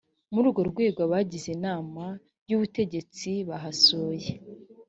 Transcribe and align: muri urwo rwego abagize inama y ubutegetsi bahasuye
muri 0.33 0.45
urwo 0.47 0.61
rwego 0.71 0.99
abagize 1.07 1.47
inama 1.57 2.03
y 2.49 2.53
ubutegetsi 2.55 3.29
bahasuye 3.49 4.29